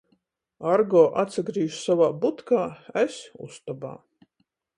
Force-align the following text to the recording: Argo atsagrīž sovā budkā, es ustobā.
Argo 0.69 1.03
atsagrīž 1.23 1.77
sovā 1.81 2.07
budkā, 2.25 2.63
es 3.05 3.19
ustobā. 3.51 3.95